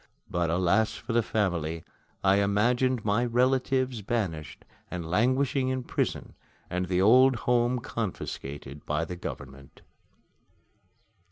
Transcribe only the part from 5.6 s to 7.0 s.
in prison, and